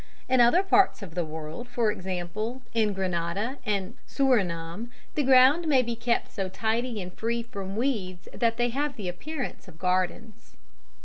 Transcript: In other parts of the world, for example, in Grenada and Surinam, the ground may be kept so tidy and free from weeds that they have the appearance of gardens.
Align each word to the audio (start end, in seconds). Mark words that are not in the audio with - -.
In 0.27 0.41
other 0.41 0.63
parts 0.63 1.03
of 1.03 1.13
the 1.13 1.23
world, 1.23 1.67
for 1.69 1.91
example, 1.91 2.63
in 2.73 2.91
Grenada 2.91 3.59
and 3.67 3.93
Surinam, 4.07 4.89
the 5.13 5.21
ground 5.21 5.67
may 5.67 5.83
be 5.83 5.95
kept 5.95 6.31
so 6.31 6.49
tidy 6.49 6.99
and 6.99 7.13
free 7.13 7.43
from 7.43 7.75
weeds 7.75 8.27
that 8.33 8.57
they 8.57 8.69
have 8.69 8.95
the 8.95 9.07
appearance 9.07 9.67
of 9.67 9.77
gardens. 9.77 10.55